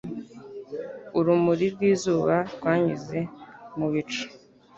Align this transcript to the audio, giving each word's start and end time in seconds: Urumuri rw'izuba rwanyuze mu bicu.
Urumuri 1.17 1.65
rw'izuba 1.73 2.35
rwanyuze 2.55 3.19
mu 3.77 3.87
bicu. 3.93 4.25